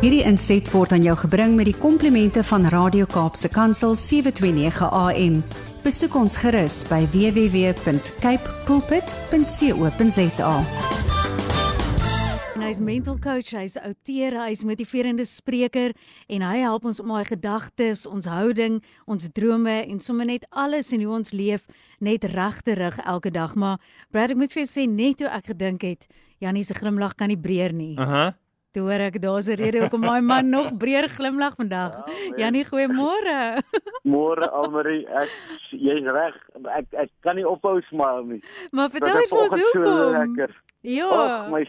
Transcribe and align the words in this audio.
Hierdie 0.00 0.22
inset 0.24 0.64
word 0.72 0.94
aan 0.96 1.02
jou 1.04 1.12
gebring 1.26 1.58
met 1.58 1.66
die 1.68 1.76
komplimente 1.76 2.40
van 2.48 2.62
Radio 2.72 3.04
Kaapse 3.04 3.50
Kansel 3.52 3.92
729 3.92 4.88
AM. 4.96 5.34
Besoek 5.84 6.16
ons 6.16 6.38
gerus 6.40 6.78
by 6.88 7.02
www.cape 7.12 8.54
pulpit.co.za. 8.64 10.54
En 12.56 12.64
hy's 12.64 12.80
mental 12.80 13.20
coach, 13.20 13.52
hy's 13.52 13.76
outeur, 13.76 14.40
hy's 14.46 14.64
motiverende 14.64 15.28
spreker 15.28 15.92
en 16.32 16.48
hy 16.48 16.56
help 16.64 16.88
ons 16.88 17.04
om 17.04 17.12
ons 17.20 17.28
gedagtes, 17.28 18.08
ons 18.08 18.24
houding, 18.24 18.80
ons 19.04 19.30
drome 19.36 19.78
en 19.84 20.00
sommer 20.00 20.32
net 20.32 20.48
alles 20.48 20.96
in 20.96 21.04
hoe 21.04 21.18
ons 21.20 21.36
leef 21.36 21.68
net 22.00 22.24
reg 22.24 22.64
te 22.64 22.72
rig 22.80 22.96
elke 23.04 23.36
dag. 23.36 23.52
Maar 23.52 23.76
Brad, 24.08 24.32
ek 24.32 24.46
moet 24.46 24.56
vir 24.56 24.64
jou 24.64 24.70
sê 24.78 24.88
net 24.88 25.20
toe 25.20 25.28
ek 25.28 25.52
gedink 25.52 25.84
het, 25.84 26.08
Janie 26.40 26.64
se 26.64 26.72
glimlag 26.72 27.20
kan 27.20 27.28
nie 27.28 27.36
breër 27.36 27.76
nie. 27.76 27.98
Aha. 28.00 28.30
Toe 28.70 28.84
hoor 28.86 29.02
ek 29.02 29.16
daar's 29.22 29.48
'n 29.50 29.58
rede 29.58 29.80
hoekom 29.82 30.00
my 30.00 30.20
man 30.20 30.48
nog 30.48 30.76
breër 30.78 31.08
glimlag 31.08 31.54
vandag. 31.58 32.06
Ja. 32.06 32.36
Janie, 32.36 32.64
goeiemôre. 32.64 33.62
Môre 34.06 34.46
Almarie, 34.50 35.06
ek 35.08 35.30
jy's 35.70 36.06
reg. 36.06 36.36
Ek 36.78 36.86
ek 36.94 37.10
kan 37.20 37.34
nie 37.34 37.46
ophou 37.46 37.80
smile 37.88 38.24
nie. 38.24 38.42
Maar 38.70 38.90
vertel 38.90 39.16
eens 39.16 39.32
ons 39.32 39.48
vanoggend 39.48 39.72
so 39.72 39.80
hoekom. 39.82 40.12
lekker. 40.18 40.62
Ja. 40.80 41.08
Ag, 41.08 41.50
my 41.50 41.66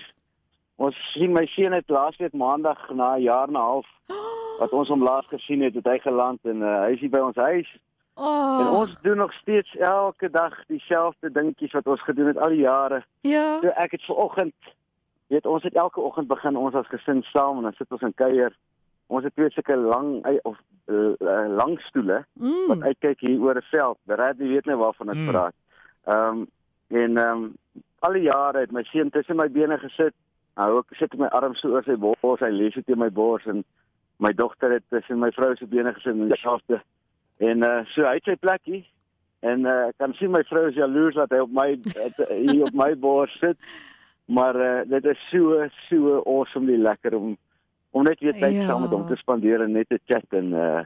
ons 0.77 0.95
sien 1.13 1.33
my 1.33 1.45
seun 1.45 1.73
het 1.73 1.89
laasweek 1.89 2.33
maandag 2.33 2.89
na 2.93 3.15
'n 3.15 3.21
jaar 3.21 3.47
en 3.47 3.57
'n 3.57 3.65
half 3.65 3.87
wat 4.61 4.71
ons 4.71 4.87
hom 4.87 5.03
laas 5.03 5.25
gesien 5.25 5.61
het, 5.61 5.73
het 5.73 5.85
hy 5.85 5.97
geland 5.97 6.39
en 6.43 6.61
uh, 6.61 6.85
hy 6.85 6.91
is 6.93 6.99
hier 6.99 7.09
by 7.09 7.19
ons 7.19 7.35
huis. 7.35 7.69
Oh. 8.13 8.59
En 8.61 8.67
ons 8.67 8.93
doen 9.01 9.17
nog 9.17 9.33
steeds 9.33 9.75
elke 9.75 10.29
dag 10.29 10.53
dieselfde 10.67 11.31
dingetjies 11.31 11.71
wat 11.71 11.87
ons 11.87 12.03
gedoen 12.03 12.27
het 12.27 12.37
al 12.37 12.49
die 12.49 12.61
jare. 12.61 13.03
Ja. 13.21 13.57
So 13.61 13.67
ek 13.67 13.91
het 13.91 14.05
vanoggend 14.05 14.53
weet 15.31 15.45
ons 15.47 15.63
het 15.63 15.75
elke 15.79 16.01
oggend 16.03 16.27
begin 16.27 16.57
ons 16.59 16.75
as 16.75 16.87
gesin 16.91 17.21
saam 17.31 17.57
en 17.57 17.63
dan 17.69 17.73
sit 17.79 17.91
ons 17.91 18.01
in 18.01 18.13
kuier. 18.13 18.51
Ons 19.11 19.23
het 19.27 19.33
twee 19.35 19.49
sulke 19.51 19.75
lang 19.75 20.21
ei- 20.25 20.39
of 20.47 20.57
uh, 20.87 21.15
lang 21.57 21.79
stoele 21.87 22.21
wat 22.67 22.77
Mm. 22.77 22.83
uitkyk 22.83 23.19
hier 23.19 23.39
oor 23.41 23.55
'n 23.59 23.67
veld. 23.71 23.97
Brad, 24.05 24.37
jy 24.37 24.47
weet 24.47 24.65
nou 24.65 24.77
waarvan 24.77 25.09
ek 25.09 25.15
Mm. 25.15 25.27
praat. 25.31 25.53
Ehm 26.07 26.27
um, 26.27 26.47
en 26.89 27.17
ehm 27.17 27.43
um, 27.43 27.53
al 27.99 28.13
die 28.13 28.21
jare 28.27 28.59
het 28.59 28.71
my 28.71 28.83
seun 28.83 29.09
tussen 29.09 29.35
my 29.35 29.47
bene 29.51 29.77
gesit. 29.77 30.13
Nou 30.55 30.79
ek 30.79 30.95
sit 30.97 31.11
met 31.17 31.19
my 31.19 31.27
arm 31.27 31.55
so 31.55 31.69
oor 31.69 31.83
sy 31.83 31.95
bors, 31.95 32.39
hy 32.39 32.49
lees 32.51 32.73
dit 32.73 32.89
in 32.89 32.99
my 32.99 33.09
bors 33.09 33.45
en 33.45 33.63
my 34.19 34.33
dogter 34.33 34.71
het 34.71 34.83
tussen 34.89 35.19
my 35.19 35.31
vrou 35.31 35.55
se 35.55 35.65
bene 35.65 35.93
gesit 35.93 36.13
en 36.13 36.27
dieselfde. 36.27 36.81
En 37.39 37.57
uh 37.63 37.85
so 37.85 38.03
hy 38.03 38.13
het 38.13 38.23
sy 38.23 38.35
plekkie 38.35 38.85
en 39.41 39.59
uh 39.65 39.87
kan 39.97 40.13
sien 40.13 40.31
my 40.31 40.43
vrou 40.43 40.67
is 40.67 40.75
jaloers 40.75 41.15
dat 41.15 41.29
hy 41.29 41.39
op 41.39 41.51
my 41.51 41.79
het, 42.05 42.17
hier 42.29 42.63
op 42.63 42.73
my 42.73 42.95
bors 42.97 43.37
sit. 43.39 43.57
Maar 44.25 44.55
uh 44.55 44.81
dit 44.89 45.05
is 45.05 45.17
so 45.31 45.67
so 45.89 46.21
awesomely 46.25 46.77
lekker 46.77 47.15
om 47.15 47.37
om 47.91 48.03
net 48.03 48.19
weer 48.19 48.33
tyd 48.33 48.53
Ja. 48.53 48.65
saam 48.67 48.81
met 48.81 48.89
hom 48.91 49.07
te 49.07 49.15
spandeer 49.15 49.61
en 49.61 49.71
net 49.71 49.89
te 49.89 49.99
chat 50.07 50.25
en 50.29 50.53
uh 50.53 50.81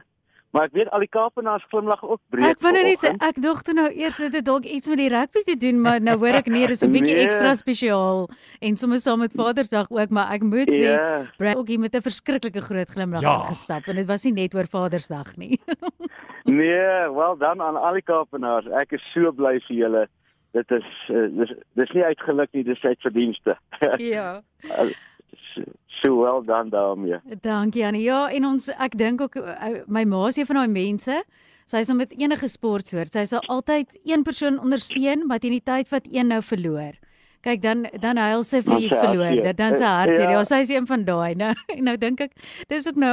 maar 0.52 0.64
ek 0.64 0.72
weet 0.72 0.88
al 0.90 1.00
die 1.00 1.08
Kaapenaars 1.08 1.64
glimlag 1.68 2.00
ook 2.04 2.20
breed. 2.30 2.46
Ek 2.46 2.60
wou 2.62 2.72
nou 2.72 2.82
net 2.84 3.02
ek 3.04 3.34
dink 3.42 3.66
nou 3.74 3.88
eers 3.92 4.16
dit 4.16 4.32
het 4.32 4.44
dalk 4.44 4.64
iets 4.64 4.88
met 4.88 4.96
die 4.96 5.08
rugby 5.08 5.42
te 5.44 5.56
doen, 5.56 5.80
maar 5.80 6.00
nou 6.00 6.16
hoor 6.18 6.38
ek 6.38 6.46
nee, 6.46 6.66
dis 6.66 6.82
'n 6.82 6.92
bietjie 6.92 7.14
Nee. 7.14 7.24
ekstra 7.24 7.54
spesiaal 7.54 8.28
en 8.60 8.76
sommer 8.76 8.98
saam 9.00 9.18
met 9.18 9.32
Vadersdag 9.32 9.90
ook, 9.90 10.08
maar 10.10 10.32
ek 10.32 10.42
moet 10.42 10.70
sê 10.70 10.96
Ja. 10.96 11.26
Brad 11.36 11.56
ook 11.56 11.68
hier 11.68 11.78
met 11.80 11.94
'n 11.94 12.00
verskriklike 12.00 12.60
groot 12.60 12.88
glimlag 12.88 13.20
Ja. 13.20 13.40
ingestap 13.42 13.86
en 13.86 13.96
dit 13.96 14.06
was 14.06 14.24
nie 14.24 14.32
net 14.32 14.54
oor 14.54 14.66
Vadersdag 14.66 15.36
nie. 15.36 15.60
Nee, 16.44 17.10
wel 17.14 17.36
dan 17.38 17.60
aan 17.60 17.76
al 17.76 17.92
die 17.92 18.02
Kaapenaars. 18.02 18.66
Ek 18.66 18.92
is 18.92 19.02
so 19.12 19.32
bly 19.32 19.60
vir 19.66 19.76
julle. 19.76 20.08
Dit 20.50 20.70
is 20.70 20.86
uh, 21.12 21.26
dis 21.38 21.52
dis 21.78 21.90
nie 21.96 22.04
uitgeluk 22.04 22.52
nie, 22.52 22.64
dis 22.64 22.84
uit 22.84 23.00
verdienste. 23.00 23.56
ja. 23.98 24.42
so, 26.02 26.20
wel 26.20 26.44
dan 26.44 26.68
daarmee. 26.68 27.20
Dankie 27.40 27.84
Annie. 27.86 28.02
Ja, 28.02 28.28
en 28.30 28.46
ons 28.46 28.68
ek 28.76 28.98
dink 28.98 29.20
ook 29.20 29.36
uh, 29.40 29.82
my 29.86 30.04
ma 30.04 30.26
is 30.28 30.36
een 30.36 30.48
van 30.48 30.62
daai 30.62 30.72
mense. 30.72 31.22
Sy 31.66 31.82
is 31.82 31.90
met 31.98 32.14
enige 32.14 32.48
sportsoort. 32.48 33.12
Sy 33.12 33.24
sal 33.26 33.42
altyd 33.50 33.90
een 34.04 34.22
persoon 34.22 34.60
ondersteun, 34.62 35.26
maar 35.26 35.42
teen 35.42 35.56
die 35.56 35.64
tyd 35.66 35.90
wat 35.90 36.06
een 36.12 36.30
nou 36.30 36.42
verloor. 36.42 36.94
Kyk 37.46 37.60
dan 37.62 37.84
dan 38.02 38.18
huil 38.18 38.42
sy 38.42 38.58
vir 38.66 38.80
die 38.80 38.88
hartseer. 38.90 39.02
verloor. 39.06 39.54
Dan 39.54 39.76
sy 39.78 39.86
hartseer. 39.86 40.24
Ja. 40.24 40.30
Ja. 40.32 40.38
ja, 40.40 40.44
sy 40.48 40.56
is 40.64 40.70
een 40.74 40.86
van 40.88 41.04
daai, 41.06 41.34
né? 41.38 41.52
En 41.70 41.84
nou 41.88 41.96
dink 42.02 42.22
ek 42.24 42.32
dis 42.72 42.88
ook 42.90 42.96
nou 42.98 43.12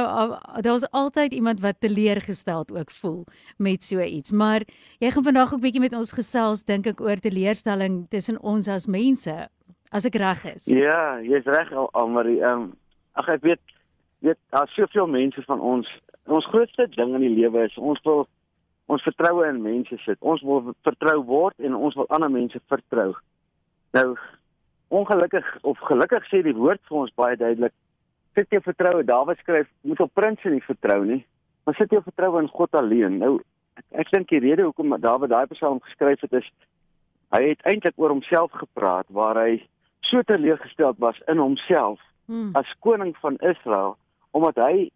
daar's 0.66 0.86
altyd 0.90 1.36
iemand 1.38 1.60
wat 1.62 1.78
teleurgesteld 1.84 2.72
ook 2.74 2.90
voel 2.98 3.20
met 3.62 3.86
so 3.86 4.02
iets. 4.02 4.32
Maar 4.32 4.66
jy 4.98 5.12
gaan 5.14 5.26
vandag 5.28 5.54
ook 5.54 5.62
bietjie 5.62 5.82
met 5.84 5.94
ons 5.94 6.10
gesels 6.16 6.64
dink 6.66 6.88
ek 6.90 7.02
oor 7.04 7.22
teleurstelling 7.22 8.08
tussen 8.10 8.40
ons 8.42 8.68
as 8.68 8.88
mense. 8.90 9.34
As 9.94 10.08
ek 10.08 10.18
reg 10.18 10.42
is. 10.50 10.66
Ja, 10.66 11.20
jy's 11.22 11.46
reg 11.46 11.70
al, 11.70 11.86
al 11.94 12.10
maar 12.10 12.26
ehm 12.26 12.50
um, 12.50 12.72
ag 13.14 13.28
ek 13.36 13.44
weet 13.46 13.62
weet 14.26 14.40
daar's 14.50 14.74
soveel 14.74 15.06
mense 15.06 15.42
van 15.46 15.60
ons. 15.60 15.86
Ons 16.26 16.48
grootste 16.50 16.88
ding 16.96 17.14
in 17.14 17.22
die 17.22 17.36
lewe 17.36 17.68
is 17.68 17.76
ons 17.78 18.02
wil 18.02 18.24
ons 18.90 19.06
vertroue 19.06 19.46
in 19.46 19.62
mense 19.62 19.96
sit. 20.02 20.18
Ons 20.20 20.42
wil 20.42 20.74
vertrou 20.82 21.20
word 21.22 21.54
en 21.62 21.78
ons 21.78 21.94
wil 21.94 22.10
ander 22.10 22.32
mense 22.32 22.58
vertrou. 22.72 23.12
Nou 23.94 24.14
ongelukkig 24.94 25.46
of 25.62 25.80
gelukkig 25.88 26.26
sê 26.28 26.42
die 26.44 26.54
woord 26.56 26.82
vir 26.88 27.00
ons 27.04 27.14
baie 27.18 27.36
duidelik 27.40 27.74
sit 28.34 28.50
jou 28.50 28.60
vertroue 28.62 29.04
Dawid 29.06 29.40
skryf 29.42 29.68
moet 29.86 30.00
op 30.02 30.14
prinses 30.14 30.52
nie 30.52 30.62
vertrou 30.66 31.00
nie 31.06 31.22
maar 31.64 31.76
sit 31.78 31.92
jou 31.94 32.02
vertroue 32.04 32.42
in 32.42 32.50
God 32.52 32.74
alleen 32.78 33.18
nou 33.22 33.36
ek, 33.78 33.84
ek 34.04 34.10
dink 34.14 34.30
die 34.30 34.42
rede 34.44 34.66
hoekom 34.66 34.94
Dawid 35.02 35.32
daai 35.32 35.46
psalm 35.54 35.80
geskryf 35.86 36.22
het 36.26 36.34
is 36.42 36.50
hy 37.34 37.42
het 37.48 37.62
eintlik 37.70 37.98
oor 37.98 38.14
homself 38.14 38.52
gepraat 38.60 39.08
waar 39.10 39.40
hy 39.40 39.62
so 40.04 40.22
teleurgesteld 40.22 41.00
was 41.02 41.18
in 41.30 41.42
homself 41.42 42.02
Hmm. 42.26 42.56
as 42.56 42.74
koning 42.80 43.16
van 43.20 43.36
Israel 43.36 43.96
omdat 44.32 44.56
hy 44.56 44.88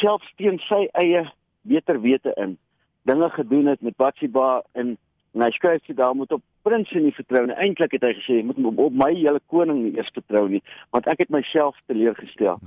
self 0.00 0.22
teen 0.40 0.56
sy 0.64 0.86
eie 0.96 1.26
beter 1.68 1.98
wete 2.00 2.32
in 2.40 2.54
dinge 3.04 3.28
gedoen 3.34 3.68
het 3.68 3.82
met 3.84 3.96
Batsheba 4.00 4.62
en 4.72 4.94
en 5.34 5.44
hy 5.44 5.50
skryf 5.52 5.84
sy 5.84 5.92
daar 5.98 6.14
moet 6.16 6.32
op 6.32 6.40
prinses 6.64 7.02
nie 7.02 7.12
vertrou 7.16 7.44
nie. 7.46 7.56
Eintlik 7.62 7.92
het 7.96 8.02
hy 8.06 8.14
gesê 8.18 8.38
jy 8.40 8.46
moet 8.48 8.58
op, 8.64 8.78
op 8.88 8.96
my 9.04 9.12
hele 9.14 9.40
koning 9.52 9.82
nie 9.84 9.92
eers 9.98 10.10
vertrou 10.16 10.46
nie, 10.48 10.62
want 10.96 11.06
ek 11.12 11.24
het 11.24 11.30
myself 11.34 11.76
teleurgestel. 11.86 12.58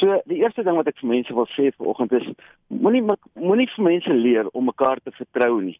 So 0.00 0.20
die 0.30 0.40
eerste 0.40 0.62
ding 0.64 0.78
wat 0.78 0.88
ek 0.88 0.98
vir 1.02 1.10
mense 1.10 1.34
wil 1.36 1.48
sê 1.52 1.70
vanoggend 1.76 2.12
is 2.20 2.28
moenie 2.72 3.02
moenie 3.36 3.68
vir 3.76 3.84
mense 3.84 4.14
leer 4.16 4.48
om 4.56 4.70
mekaar 4.70 5.02
te 5.04 5.12
vertrou 5.18 5.60
nie. 5.60 5.76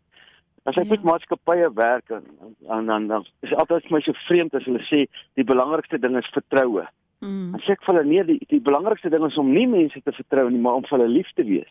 As 0.69 0.77
ek 0.77 0.85
Ja. 0.85 0.91
met 0.91 1.05
maatskappye 1.09 1.71
werk 1.75 2.11
en 2.11 2.25
dan 2.69 2.87
dan 2.87 3.07
dan 3.09 3.25
is 3.43 3.55
altyd 3.55 3.87
vir 3.89 3.93
my 3.97 4.01
so 4.05 4.13
vreemd 4.29 4.55
as 4.55 4.65
hulle 4.69 4.83
sê 4.91 5.07
die 5.37 5.45
belangrikste 5.45 5.99
ding 5.99 6.19
is 6.19 6.29
vertroue. 6.35 6.85
Mm. 7.23 7.55
Sê 7.65 7.73
ek 7.73 7.83
vir 7.87 7.95
hulle 7.95 8.05
nee, 8.09 8.25
die, 8.25 8.39
die 8.49 8.61
belangrikste 8.61 9.09
ding 9.11 9.25
is 9.25 9.39
om 9.39 9.53
nie 9.53 9.67
mense 9.67 10.01
te 10.05 10.13
vertrou 10.13 10.51
nie, 10.51 10.61
maar 10.61 10.75
om 10.75 10.83
vir 10.85 10.99
hulle 10.99 11.09
lief 11.09 11.29
te 11.37 11.45
wees. 11.45 11.69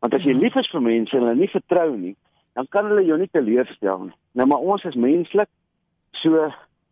Want 0.00 0.14
as 0.14 0.22
jy 0.24 0.32
Ja. 0.32 0.38
lief 0.38 0.56
is 0.56 0.68
vir 0.72 0.80
mense 0.80 1.16
en 1.16 1.22
hulle 1.22 1.34
nie 1.36 1.48
vertrou 1.48 1.96
nie, 1.96 2.14
dan 2.60 2.68
kan 2.68 2.90
hulle 2.90 3.06
jou 3.08 3.16
nie 3.18 3.28
teleurstel 3.32 4.02
nie. 4.04 4.16
Nou 4.36 4.46
maar 4.50 4.58
ons 4.60 4.84
is 4.84 4.94
menslik. 5.00 5.48
So 6.20 6.50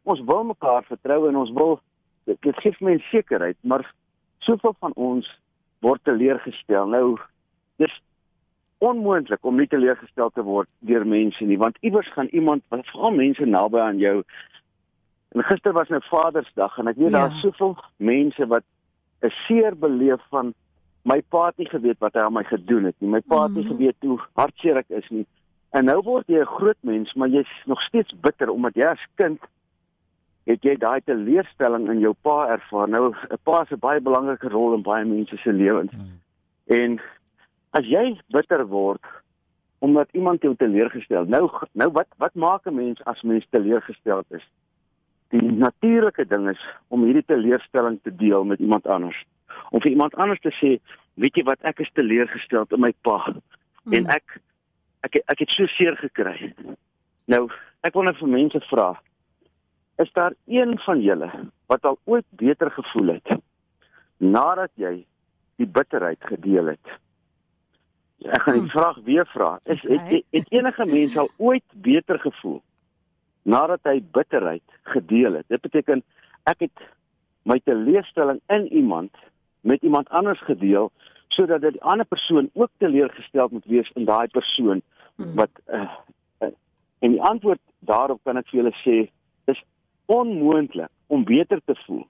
ons 0.09 0.21
wil 0.25 0.45
mekaar 0.49 0.87
vertrou 0.89 1.27
en 1.29 1.37
ons 1.37 1.51
wil 1.53 1.75
dit, 2.25 2.39
dit 2.47 2.61
gee 2.63 2.73
vir 2.79 2.87
mense 2.89 3.11
sekerheid, 3.13 3.57
maar 3.61 3.85
soveel 4.47 4.73
van 4.81 4.95
ons 4.97 5.29
word 5.85 6.01
teleurgestel. 6.09 6.89
Nou 6.89 7.19
dis 7.77 7.93
onmoontlik 8.81 9.45
om 9.45 9.59
nie 9.61 9.67
teleurgestel 9.69 10.31
te 10.31 10.43
word 10.47 10.69
deur 10.81 11.05
mense 11.05 11.45
nie, 11.45 11.59
want 11.59 11.77
iewers 11.85 12.09
gaan 12.15 12.31
iemand, 12.33 12.63
veral 12.71 13.11
mense 13.13 13.45
naby 13.45 13.79
aan 13.79 13.99
jou 13.99 14.23
En 15.37 15.43
gister 15.45 15.75
was 15.77 15.91
nou 15.93 16.01
Vadersdag 16.09 16.79
en 16.81 16.87
ek 16.89 16.97
weet 16.97 17.11
Ja. 17.13 17.19
ja. 17.19 17.29
daar's 17.29 17.41
soveel 17.41 17.77
mense 17.97 18.47
wat 18.47 18.65
'n 19.21 19.29
seer 19.47 19.77
beleef 19.77 20.23
van 20.31 20.55
my 21.05 21.21
pa 21.29 21.47
het 21.47 21.59
nie 21.59 21.69
geweet 21.69 21.99
wat 21.99 22.15
hy 22.15 22.21
aan 22.21 22.33
my 22.33 22.45
gedoen 22.45 22.85
het 22.85 22.95
nie. 22.99 23.11
My 23.11 23.21
pa 23.21 23.43
het 23.43 23.55
nie 23.55 23.65
Mhm. 23.65 23.73
geweet 23.77 23.97
hoe 24.01 24.19
hartseer 24.35 24.77
ek 24.77 24.89
is 24.89 25.09
nie. 25.11 25.27
En 25.71 25.85
nou 25.85 26.01
word 26.03 26.27
jy 26.27 26.41
'n 26.41 26.55
groot 26.59 26.81
mens, 26.81 27.15
maar 27.15 27.29
jy's 27.29 27.53
nog 27.67 27.83
steeds 27.83 28.13
bitter 28.21 28.49
omdat 28.51 28.75
jy 28.75 28.87
as 28.87 29.07
kind 29.15 29.41
het 30.47 30.63
jy 30.63 30.77
daai 30.81 31.01
teleurstelling 31.05 31.89
in 31.93 32.01
jou 32.01 32.15
pa 32.23 32.49
ervaar. 32.49 32.89
Nou 32.89 33.13
'n 33.13 33.39
pa 33.45 33.65
se 33.65 33.77
baie 33.77 34.01
belangrike 34.01 34.49
rol 34.49 34.75
in 34.75 34.83
baie 34.83 35.05
mense 35.05 35.37
se 35.37 35.53
lewens. 35.53 35.93
Hmm. 35.93 36.21
En 36.67 37.01
as 37.71 37.85
jy 37.85 38.21
bitter 38.29 38.67
word 38.67 39.05
omdat 39.79 40.09
iemand 40.13 40.43
jou 40.43 40.55
teleurgestel. 40.57 41.25
Nou 41.25 41.51
nou 41.73 41.91
wat 41.93 42.09
wat 42.17 42.35
maak 42.35 42.67
'n 42.67 42.75
mens 42.75 43.05
as 43.05 43.23
mens 43.23 43.47
teleurgestel 43.51 44.23
is? 44.31 44.49
Die 45.29 45.43
natuurlike 45.43 46.27
ding 46.27 46.49
is 46.49 46.65
om 46.89 47.05
hierdie 47.05 47.25
teleurstelling 47.27 47.99
te 48.03 48.17
deel 48.17 48.45
met 48.45 48.59
iemand 48.59 48.87
anders. 48.87 49.25
Om 49.71 49.81
vir 49.81 49.91
iemand 49.91 50.15
anders 50.15 50.41
te 50.41 50.53
sê, 50.53 50.81
weet 51.15 51.35
jy 51.35 51.43
wat, 51.43 51.59
ek 51.61 51.81
is 51.81 51.91
teleurgestel 51.93 52.65
in 52.71 52.81
my 52.81 52.93
pa 53.03 53.35
Mm. 53.89 53.93
en 53.93 54.07
ek 54.07 54.41
ek 55.07 55.21
ek 55.27 55.39
het 55.45 55.51
so 55.51 55.67
seer 55.67 55.97
gekry. 55.97 56.53
Nou, 57.27 57.49
ek 57.87 57.95
wil 57.95 58.09
net 58.09 58.19
vir 58.21 58.29
mense 58.29 58.61
vra, 58.71 58.93
is 59.99 60.11
daar 60.13 60.35
een 60.47 60.79
van 60.79 61.01
julle 61.03 61.29
wat 61.67 61.85
al 61.85 61.99
ooit 62.05 62.27
beter 62.31 62.71
gevoel 62.71 63.19
het 63.19 63.39
nadat 64.19 64.71
jy 64.75 65.05
die 65.59 65.67
bitterheid 65.67 66.23
gedeel 66.27 66.75
het? 66.75 66.87
Ek 68.27 68.43
gaan 68.43 68.55
die 68.59 68.63
Hmm. 68.63 68.71
vraag 68.71 68.97
weer 69.05 69.27
vra. 69.27 69.59
Is 69.65 69.83
het, 69.83 70.01
het, 70.11 70.25
het 70.31 70.47
enige 70.53 70.85
mens 70.87 71.17
al 71.17 71.31
ooit 71.37 71.65
beter 71.75 72.19
gevoel 72.19 72.63
nadat 73.43 73.81
hy 73.83 74.01
bitterheid 74.13 74.63
gedeel 74.83 75.33
het? 75.39 75.49
Dit 75.49 75.61
beteken 75.61 76.03
ek 76.45 76.67
het 76.67 76.87
my 77.43 77.61
teleurstelling 77.65 78.41
in 78.49 78.67
iemand 78.73 79.15
met 79.61 79.83
iemand 79.83 80.09
anders 80.09 80.41
gedeel 80.45 80.93
sodat 81.39 81.63
dat 81.63 81.77
die 81.77 81.87
ander 81.87 82.07
persoon 82.07 82.51
ook 82.53 82.71
teleurgestel 82.83 83.49
moet 83.55 83.67
wees 83.71 83.91
in 83.95 84.07
daai 84.09 84.27
persoon 84.35 84.83
hmm. 85.17 85.35
wat 85.39 85.63
uh, 85.67 85.87
uh, 86.43 86.53
en 86.99 87.15
die 87.15 87.23
antwoord 87.23 87.63
daarop 87.87 88.21
kan 88.27 88.41
ek 88.41 88.51
vir 88.51 88.61
julle 88.61 88.75
sê 88.83 88.97
is 89.53 89.61
onmoontlik 90.11 90.91
om 91.07 91.25
beter 91.29 91.63
te 91.65 91.77
voel 91.87 92.03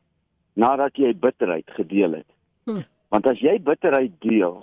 nadat 0.58 0.96
jy 0.98 1.12
bitterheid 1.14 1.70
gedeel 1.76 2.18
het. 2.18 2.30
Hmm. 2.66 2.82
Want 3.14 3.28
as 3.30 3.38
jy 3.40 3.54
bitterheid 3.62 4.16
deel, 4.24 4.56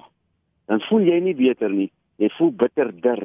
dan 0.67 0.81
voel 0.89 1.07
jy 1.07 1.21
nie 1.23 1.35
beter 1.37 1.71
nie, 1.71 1.87
jy 2.19 2.29
voel 2.35 2.51
bitterder. 2.63 3.21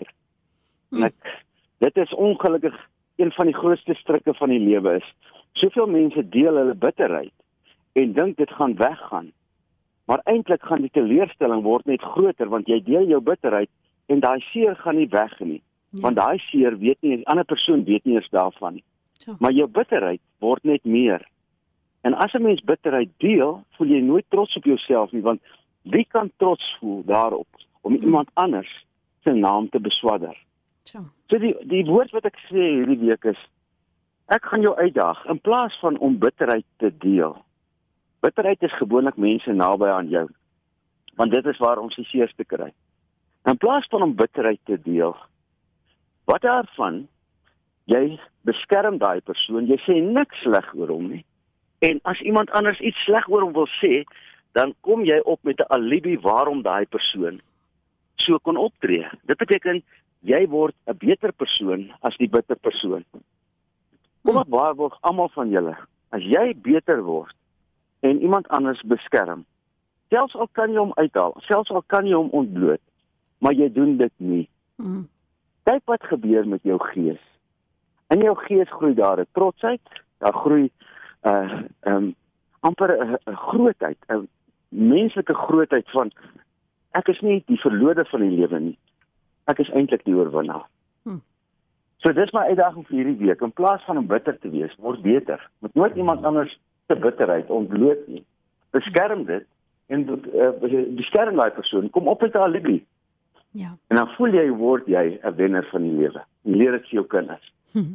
Hmm. 0.93 1.09
Ek, 1.09 1.35
dit 1.83 1.99
is 2.05 2.15
ongelukkig 2.15 2.77
een 3.21 3.33
van 3.35 3.51
die 3.51 3.57
grootste 3.57 3.97
strikke 3.99 4.35
van 4.39 4.55
die 4.55 4.63
lewe 4.63 4.99
is. 5.01 5.09
Soveel 5.59 5.91
mense 5.91 6.23
deel 6.37 6.61
hulle 6.61 6.77
bitterheid 6.79 7.35
en 7.99 8.15
dink 8.15 8.39
dit 8.39 8.53
gaan 8.55 8.77
weggaan. 8.79 9.33
Maar 10.11 10.21
eintlik 10.25 10.63
gaan 10.67 10.83
die 10.83 10.91
teleurstelling 10.91 11.61
word 11.63 11.87
net 11.87 12.03
groter 12.03 12.49
want 12.51 12.67
jy 12.67 12.81
deel 12.83 13.05
jou 13.07 13.21
bitterheid 13.23 13.71
en 14.11 14.23
daai 14.25 14.41
seer 14.51 14.75
gaan 14.81 14.97
nie 14.99 15.07
weg 15.13 15.37
nie. 15.39 15.61
Ja. 15.95 16.01
Want 16.07 16.17
daai 16.19 16.39
seer 16.49 16.75
weet 16.79 16.99
nie 17.07 17.13
'n 17.17 17.29
ander 17.31 17.45
persoon 17.45 17.85
weet 17.85 18.05
nie 18.05 18.17
eens 18.17 18.31
daarvan 18.31 18.75
nie. 18.75 18.85
So. 19.19 19.37
Maar 19.39 19.53
jou 19.53 19.69
bitterheid 19.69 20.21
word 20.39 20.65
net 20.65 20.85
meer. 20.85 21.23
En 22.03 22.15
as 22.15 22.35
'n 22.35 22.43
mens 22.43 22.61
bitterheid 22.61 23.11
deel, 23.19 23.63
voel 23.77 23.87
jy 23.87 24.01
nooit 24.01 24.25
trots 24.29 24.57
op 24.57 24.65
jouself 24.65 25.13
nie 25.13 25.23
want 25.23 25.41
wie 25.83 26.05
kan 26.05 26.31
trots 26.37 26.77
voel 26.81 27.05
daarop 27.05 27.49
om 27.81 27.95
hmm. 27.95 28.03
iemand 28.03 28.31
anders 28.35 28.87
se 29.25 29.33
naam 29.33 29.69
te 29.69 29.81
beswadder? 29.81 30.37
So. 30.83 30.99
So 31.27 31.39
die 31.39 31.55
die 31.63 31.85
woord 31.85 32.11
wat 32.11 32.25
ek 32.25 32.39
sê 32.51 32.63
hierdie 32.75 32.99
week 33.07 33.25
is 33.25 33.39
ek 34.27 34.45
gaan 34.45 34.61
jou 34.61 34.75
uitdaag 34.77 35.25
in 35.27 35.41
plaas 35.41 35.79
van 35.81 35.99
om 35.99 36.19
bitterheid 36.19 36.67
te 36.77 36.91
deel. 36.99 37.37
Bitterheid 38.21 38.63
is 38.63 38.77
gewoonlik 38.77 39.17
mense 39.17 39.53
naby 39.53 39.89
aan 39.89 40.09
jou. 40.09 40.27
Want 41.17 41.33
dit 41.33 41.47
is 41.47 41.59
waar 41.59 41.81
ons 41.81 41.97
die 41.97 42.05
seerste 42.05 42.45
kry. 42.45 42.71
In 43.49 43.57
plaas 43.57 43.87
van 43.89 44.03
om 44.03 44.15
bitterheid 44.15 44.61
te 44.69 44.77
deel, 44.83 45.17
wat 46.29 46.43
daarvan 46.45 47.07
jy 47.89 48.21
beskerm 48.45 48.99
daai 49.01 49.21
persoon, 49.25 49.67
jy 49.67 49.81
sê 49.87 49.97
niks 50.05 50.45
sleg 50.45 50.69
oor 50.77 50.93
hom 50.93 51.09
nie. 51.15 51.25
En 51.81 52.01
as 52.05 52.21
iemand 52.21 52.53
anders 52.57 52.81
iets 52.85 53.01
sleg 53.09 53.29
oor 53.29 53.47
hom 53.49 53.57
wil 53.57 53.69
sê, 53.81 54.05
dan 54.53 54.75
kom 54.85 55.05
jy 55.09 55.21
op 55.25 55.41
met 55.43 55.61
'n 55.61 55.73
alibi 55.73 56.19
waarom 56.19 56.63
daai 56.63 56.87
persoon 56.87 57.41
so 58.21 58.39
kon 58.39 58.57
optree. 58.57 59.09
Dit 59.25 59.39
beteken 59.39 59.83
jy 60.21 60.47
word 60.49 60.75
'n 60.87 60.97
beter 60.99 61.33
persoon 61.33 61.93
as 62.03 62.17
die 62.17 62.29
bitter 62.29 62.57
persoon. 62.57 63.05
Kom 64.25 64.39
ek 64.39 64.49
waarborg 64.49 64.99
almal 65.01 65.29
van 65.29 65.51
julle, 65.51 65.77
as 66.11 66.23
jy 66.23 66.55
beter 66.55 67.03
word 67.03 67.35
en 68.01 68.21
iemand 68.21 68.49
anders 68.49 68.83
beskerm, 68.83 69.45
selfs 70.09 70.35
al 70.35 70.49
kan 70.53 70.73
jy 70.73 70.79
hom 70.79 70.93
uithaal, 70.97 71.35
selfs 71.47 71.71
al 71.71 71.85
kan 71.87 72.07
jy 72.07 72.17
hom 72.17 72.31
ontbloot, 72.31 72.83
maar 73.39 73.53
jy 73.53 73.71
doen 73.73 73.97
dit 73.97 74.13
nie. 74.17 74.49
Mm. 74.77 75.09
Kyk 75.69 75.83
wat 75.85 76.05
gebeur 76.09 76.49
met 76.49 76.63
jou 76.63 76.79
gees. 76.93 77.21
In 78.11 78.25
jou 78.25 78.35
gees 78.47 78.71
groei 78.71 78.95
daar 78.95 79.21
'n 79.21 79.27
trotsheid, 79.33 80.03
daar 80.19 80.33
groei 80.33 80.71
'n 81.25 81.29
uh, 81.29 81.63
um, 81.87 82.15
amper 82.61 83.19
'n 83.27 83.37
grootheid, 83.37 83.99
'n 84.09 84.29
menslike 84.69 85.35
grootheid 85.35 85.91
van 85.91 86.13
ek 86.91 87.09
is 87.09 87.21
nie 87.21 87.43
die 87.47 87.61
verlode 87.61 88.05
van 88.05 88.21
die 88.21 88.37
lewe 88.37 88.61
nie 88.61 88.79
ek 89.51 89.63
is 89.65 89.71
eintlik 89.75 90.05
die 90.07 90.17
oorwinnaar. 90.17 90.67
Hm. 91.09 91.21
So 92.03 92.13
dis 92.17 92.33
my 92.37 92.47
uitdaging 92.51 92.87
vir 92.89 92.99
hierdie 92.99 93.19
week. 93.27 93.45
In 93.45 93.55
plaas 93.57 93.85
van 93.87 94.01
om 94.01 94.09
bitter 94.11 94.39
te 94.39 94.51
wees, 94.53 94.75
word 94.83 95.03
beter. 95.05 95.43
Moet 95.65 95.79
nooit 95.79 95.97
iemand 96.01 96.25
anders 96.29 96.53
se 96.91 96.99
bitterheid 96.99 97.51
ontbloot 97.55 98.07
nie. 98.11 98.25
Beskerm 98.75 99.25
dit 99.29 99.47
en 99.91 100.07
uh, 100.11 100.51
beskerm 100.99 101.39
daai 101.39 101.51
persoon. 101.55 101.91
Kom 101.95 102.09
op 102.09 102.23
met 102.23 102.35
'n 102.35 102.47
alibi. 102.47 102.79
Ja. 103.51 103.77
En 103.87 103.97
dan 103.97 104.09
voel 104.17 104.35
jy 104.35 104.51
word 104.51 104.87
jy 104.87 105.19
'n 105.23 105.35
wenner 105.37 105.67
van 105.71 105.83
die 105.83 105.97
lewe. 106.03 106.23
Leer 106.43 106.73
dit 106.73 106.89
vir 106.89 106.95
jou 107.01 107.07
kinders. 107.07 107.53
Hm. 107.73 107.93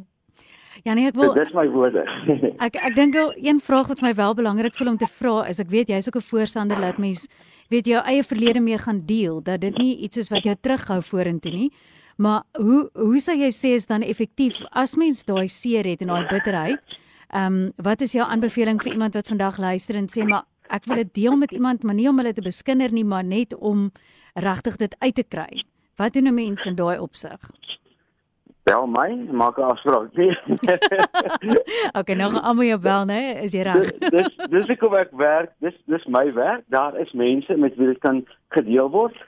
Ja 0.84 0.94
nee, 0.94 1.06
ek 1.08 1.14
wil 1.14 1.32
Dis 1.34 1.52
my 1.56 1.64
woorde. 1.72 2.04
ek 2.66 2.76
ek 2.76 2.94
dink 2.94 3.14
een 3.16 3.60
vraag 3.60 3.88
wat 3.88 4.00
my 4.04 4.14
wel 4.14 4.34
belangrik 4.34 4.74
voel 4.74 4.88
om 4.88 4.96
te 5.00 5.08
vra 5.08 5.46
is 5.48 5.58
ek 5.58 5.70
weet 5.72 5.88
jy's 5.88 6.06
ook 6.08 6.20
'n 6.20 6.28
voorstander 6.30 6.80
dat 6.80 6.98
mens 6.98 7.28
weet 7.72 7.86
jou 7.86 8.02
eie 8.04 8.22
verlede 8.22 8.60
mee 8.60 8.78
gaan 8.78 9.02
deel 9.06 9.42
dat 9.42 9.60
dit 9.60 9.78
nie 9.78 9.96
iets 9.96 10.16
is 10.16 10.28
wat 10.28 10.44
jou 10.44 10.54
terughou 10.60 11.02
vorentoe 11.02 11.52
nie. 11.52 11.72
Maar 12.16 12.42
hoe 12.52 12.90
hoe 12.92 13.20
sou 13.20 13.36
jy 13.36 13.50
sê 13.50 13.74
is 13.74 13.86
dan 13.86 14.02
effektief 14.02 14.64
as 14.70 14.96
mens 14.96 15.24
daai 15.24 15.48
seer 15.48 15.84
het 15.84 16.00
en 16.00 16.06
daai 16.06 16.28
bitterheid? 16.28 16.80
Ehm 17.28 17.54
um, 17.54 17.72
wat 17.76 18.00
is 18.00 18.12
jou 18.12 18.26
aanbeveling 18.26 18.82
vir 18.82 18.92
iemand 18.92 19.14
wat 19.14 19.28
vandag 19.28 19.58
luister 19.58 19.96
en 19.96 20.08
sê 20.08 20.24
maar 20.24 20.44
ek 20.68 20.84
wil 20.84 20.96
dit 20.96 21.14
deel 21.14 21.36
met 21.36 21.52
iemand 21.52 21.82
maar 21.82 21.94
nie 21.94 22.08
om 22.08 22.18
hulle 22.18 22.32
te 22.32 22.42
beskinder 22.42 22.92
nie 22.92 23.04
maar 23.04 23.24
net 23.24 23.54
om 23.54 23.90
regtig 24.34 24.76
dit 24.76 24.96
uit 24.98 25.14
te 25.14 25.24
kry. 25.24 25.64
Wat 25.96 26.12
doen 26.12 26.28
'n 26.28 26.34
mens 26.34 26.66
in 26.66 26.74
daai 26.74 26.98
opsig? 26.98 27.40
bel 28.66 28.86
my, 28.86 29.10
maak 29.30 29.58
'n 29.58 29.62
afspraak. 29.62 30.10
Nee. 30.12 30.34
okay, 31.98 32.14
nou 32.14 32.30
gaan 32.32 32.42
almal 32.42 32.64
jou 32.64 32.80
bel, 32.80 33.04
né? 33.04 33.20
Is 33.46 33.54
jy 33.54 33.62
reg? 33.62 33.92
dis 33.98 34.30
dis 34.50 34.70
ek 34.74 34.80
kom 34.82 34.94
ek 34.98 35.12
werk. 35.14 35.52
Dis 35.62 35.76
dis 35.86 36.06
my 36.10 36.26
werk. 36.34 36.64
Daar 36.74 36.98
is 36.98 37.12
mense 37.12 37.56
met 37.56 37.76
wie 37.78 37.92
dit 37.92 38.00
kan 38.02 38.24
gedeel 38.58 38.90
word. 38.90 39.18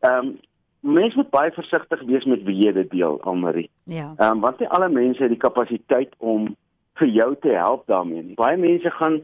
Ehm 0.00 0.32
um, 0.32 0.36
mense 0.80 1.18
moet 1.18 1.30
baie 1.30 1.52
versigtig 1.52 2.02
wees 2.08 2.24
met 2.24 2.44
wie 2.48 2.56
jy 2.64 2.72
dit 2.72 2.90
deel, 2.90 3.20
Almarie. 3.22 3.68
Ja. 3.84 4.14
Ehm 4.16 4.38
um, 4.38 4.40
want 4.40 4.60
nie 4.60 4.68
alle 4.68 4.88
mense 4.88 5.22
het 5.22 5.34
die 5.34 5.44
kapasiteit 5.44 6.14
om 6.18 6.54
vir 7.00 7.12
jou 7.12 7.28
te 7.42 7.52
help 7.56 7.86
daarmee 7.90 8.22
nie. 8.22 8.38
Baie 8.38 8.56
mense 8.60 8.90
gaan 8.98 9.20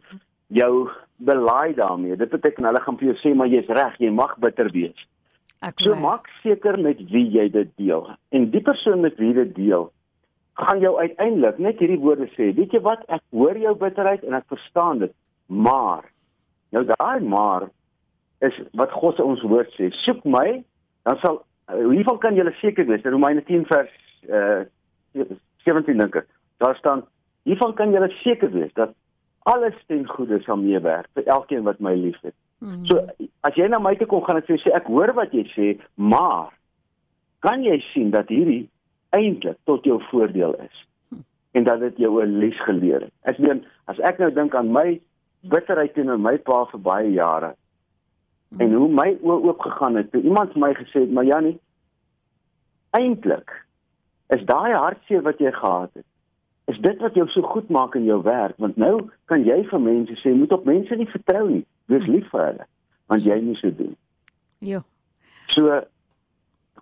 jou 0.53 0.91
belaai 1.17 1.75
daarmee. 1.75 2.17
Dit 2.17 2.31
beteken 2.31 2.69
hulle 2.69 2.81
gaan 2.85 2.99
vir 3.01 3.13
jou 3.13 3.17
sê 3.23 3.35
maar 3.37 3.51
jy's 3.51 3.71
reg, 3.71 3.99
jy 4.03 4.11
mag 4.13 4.37
bitter 4.43 4.71
wees. 4.75 5.09
Ek 5.63 5.79
so 5.85 5.95
maak 5.95 6.27
seker 6.43 6.79
met 6.83 7.01
wie 7.13 7.29
jy 7.31 7.47
dit 7.55 7.71
deel. 7.79 8.09
En 8.35 8.49
die 8.51 8.63
persoon 8.65 9.05
met 9.05 9.19
wie 9.21 9.31
jy 9.31 9.45
dit 9.45 9.55
deel, 9.61 9.91
gaan 10.61 10.83
jou 10.83 10.97
uiteindelik 10.99 11.61
net 11.63 11.79
hierdie 11.81 12.01
woorde 12.03 12.27
sê. 12.35 12.51
Weet 12.57 12.75
jy 12.75 12.83
wat? 12.85 13.05
Ek 13.09 13.23
hoor 13.33 13.57
jou 13.59 13.73
bitterheid 13.79 14.25
en 14.27 14.37
ek 14.37 14.51
verstaan 14.53 15.05
dit. 15.05 15.15
Maar 15.47 16.05
nou 16.75 16.85
daai 16.89 17.23
maar 17.25 17.71
is 18.43 18.59
wat 18.77 18.93
God 18.93 19.17
se 19.17 19.25
ons 19.25 19.43
woord 19.47 19.71
sê. 19.79 19.93
Soek 20.03 20.25
my, 20.27 20.63
dan 21.07 21.19
sal 21.23 21.43
hiervan 21.71 22.19
kan 22.21 22.37
jy 22.37 22.45
seker 22.61 22.89
wees. 22.89 23.05
Romeine 23.07 23.45
10 23.49 23.67
vers 23.71 23.99
uh 24.29 24.63
17 25.63 25.99
dink 26.01 26.17
ek. 26.19 26.29
Daar 26.59 26.75
staan 26.79 27.05
hiervan 27.49 27.75
kan 27.75 27.93
jy 27.93 28.09
seker 28.23 28.51
wees 28.53 28.73
dat 28.75 28.95
alles 29.51 29.75
ten 29.87 30.07
goeie 30.07 30.39
sal 30.45 30.61
meewerk 30.61 31.09
vir 31.15 31.27
elkeen 31.27 31.65
wat 31.67 31.81
my 31.81 31.95
liefhet. 31.99 32.35
Hmm. 32.63 32.85
So 32.87 33.03
as 33.43 33.57
jy 33.59 33.67
na 33.69 33.81
my 33.83 33.95
toe 33.99 34.07
kom 34.11 34.23
gaan 34.27 34.39
ek 34.39 34.47
vir 34.47 34.57
jou 34.57 34.63
sê 34.65 34.75
ek 34.77 34.91
hoor 34.91 35.15
wat 35.19 35.35
jy 35.35 35.43
sê, 35.55 35.71
maar 35.97 36.53
kan 37.43 37.65
jy 37.67 37.81
sien 37.91 38.13
dat 38.15 38.31
hierdie 38.31 38.69
eintlik 39.17 39.59
tot 39.67 39.87
jou 39.89 39.99
voordeel 40.11 40.55
is 40.63 40.85
hmm. 41.11 41.25
en 41.59 41.67
dat 41.67 41.83
dit 41.83 42.05
jou 42.05 42.13
'n 42.23 42.39
les 42.39 42.61
geleer 42.69 43.09
het. 43.09 43.15
Ek 43.27 43.39
meen 43.39 43.65
as 43.91 43.99
ek 43.99 44.23
nou 44.23 44.31
dink 44.31 44.55
aan 44.55 44.71
my 44.73 45.01
bitterheid 45.43 45.95
teenoor 45.95 46.23
my 46.23 46.37
pa 46.39 46.65
vir 46.71 46.81
baie 46.81 47.11
jare 47.11 47.55
hmm. 47.55 48.61
en 48.61 48.79
hoe 48.79 48.89
my 48.89 49.11
oë 49.19 49.43
oop 49.51 49.61
gegaan 49.67 49.99
het 49.99 50.13
toe 50.13 50.23
iemand 50.23 50.53
vir 50.53 50.63
my 50.63 50.73
gesê 50.75 51.03
het, 51.03 51.11
"Maar 51.11 51.25
Jannie, 51.25 51.59
eintlik 52.95 53.51
is 54.29 54.47
daai 54.47 54.73
hartseer 54.73 55.23
wat 55.23 55.39
jy 55.41 55.51
gehad 55.51 55.91
het, 55.95 56.07
is 56.71 56.79
dit 56.79 57.01
wat 57.01 57.15
jou 57.15 57.27
so 57.29 57.43
goed 57.43 57.69
maak 57.69 57.95
in 57.99 58.05
jou 58.05 58.21
werk, 58.23 58.55
want 58.63 58.77
nou 58.77 59.09
kan 59.31 59.45
jy 59.45 59.63
vir 59.71 59.81
mense 59.81 60.19
sê, 60.21 60.35
moet 60.35 60.53
op 60.53 60.65
mense 60.65 60.97
nie 60.97 61.11
vertrou 61.11 61.49
nie." 61.49 61.65
Wees 61.91 62.07
lief 62.07 62.29
vir 62.31 62.47
hulle 62.47 62.69
want 63.13 63.25
jy 63.27 63.41
moet 63.45 63.59
so 63.61 63.69
doen. 63.77 63.97
Ja. 64.65 64.79
So 65.53 65.83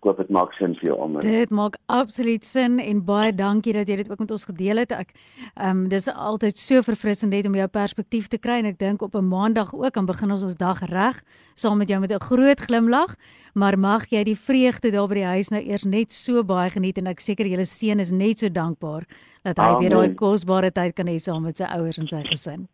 ek 0.00 0.06
hoop 0.08 0.20
dit 0.22 0.30
maak 0.32 0.54
sin 0.56 0.72
vir 0.78 0.86
jou 0.88 0.94
almal. 0.96 1.24
Dit 1.24 1.50
maak 1.52 1.74
absoluut 1.92 2.44
sin 2.48 2.78
en 2.80 3.02
baie 3.04 3.34
dankie 3.36 3.74
dat 3.76 3.88
jy 3.90 3.98
dit 4.00 4.08
ook 4.08 4.22
met 4.24 4.30
ons 4.32 4.46
gedeel 4.48 4.80
het. 4.80 4.94
Ek 4.96 5.12
ehm 5.12 5.82
um, 5.82 5.82
dis 5.92 6.08
altyd 6.08 6.56
so 6.56 6.80
verfrissend 6.86 7.34
net 7.34 7.46
om 7.46 7.58
jou 7.58 7.66
perspektief 7.68 8.30
te 8.32 8.40
kry 8.40 8.62
en 8.62 8.70
ek 8.70 8.78
dink 8.80 9.02
op 9.04 9.14
'n 9.14 9.28
maandag 9.28 9.74
ook 9.76 9.96
aan 9.96 10.08
begin 10.08 10.32
ons 10.32 10.42
ons 10.42 10.56
dag 10.56 10.80
reg 10.88 11.20
saam 11.54 11.78
met 11.78 11.88
jou 11.88 12.00
met 12.00 12.12
'n 12.12 12.20
groot 12.20 12.60
glimlag, 12.60 13.14
maar 13.54 13.78
mag 13.78 14.08
jy 14.08 14.24
die 14.24 14.36
vreugde 14.36 14.90
daar 14.90 15.08
by 15.08 15.14
die 15.14 15.32
huis 15.36 15.50
nou 15.50 15.60
eers 15.60 15.84
net 15.84 16.12
so 16.12 16.44
baie 16.44 16.70
geniet 16.70 16.98
en 16.98 17.06
ek 17.06 17.20
seker 17.20 17.46
julle 17.46 17.66
seun 17.66 18.00
is 18.00 18.10
net 18.10 18.38
so 18.38 18.48
dankbaar 18.48 19.04
dat 19.42 19.56
hy 19.58 19.64
Amen. 19.64 19.80
weer 19.80 19.90
daai 19.90 20.14
kosbare 20.14 20.70
tyd 20.70 20.94
kan 20.94 21.06
hê 21.06 21.18
saam 21.18 21.42
met 21.42 21.56
sy 21.56 21.64
ouers 21.64 21.98
en 21.98 22.06
sy 22.06 22.22
gesin. 22.22 22.68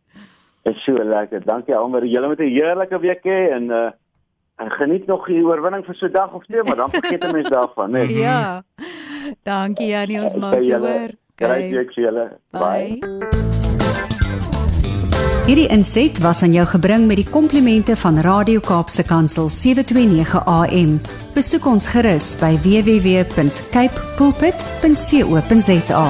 Is 0.63 0.83
so 0.85 0.93
lekker. 0.93 1.45
Dankie 1.45 1.75
almal. 1.75 2.05
Julle 2.05 2.27
moet 2.27 2.39
'n 2.39 2.51
heerlike 2.55 2.99
week 2.99 3.23
hê 3.23 3.51
en 3.51 3.69
uh 3.69 3.91
en 4.57 4.71
geniet 4.71 5.05
nog 5.05 5.25
die 5.25 5.43
oorwinning 5.45 5.85
vir 5.85 5.95
so 5.95 6.05
'n 6.05 6.11
dag 6.11 6.33
of 6.33 6.45
twee, 6.45 6.63
maar 6.63 6.75
dan 6.75 6.89
vergeet 6.89 7.23
'n 7.23 7.31
mens 7.31 7.49
daarvan, 7.49 7.91
né? 7.91 8.05
Nee. 8.05 8.17
Ja. 8.17 8.63
Dankie 9.43 9.87
Janie, 9.87 10.21
ons 10.21 10.33
maak 10.33 10.63
jou 10.63 10.79
hoor. 10.87 11.09
Kry 11.35 11.69
jy 11.69 11.85
julle. 11.93 12.37
Bye. 12.51 12.99
Hierdie 15.47 15.67
inset 15.71 16.17
was 16.19 16.41
aan 16.43 16.51
jou 16.51 16.65
gebring 16.67 17.05
met 17.07 17.15
die 17.15 17.29
komplimente 17.29 17.95
van 17.95 18.17
Radio 18.19 18.59
Kaapse 18.59 19.03
Kansel 19.07 19.49
729 19.49 20.43
AM. 20.45 20.99
Besoek 21.33 21.65
ons 21.65 21.87
gerus 21.87 22.35
by 22.41 22.57
www.cape 22.65 23.95
pulpit.co.za. 24.17 26.05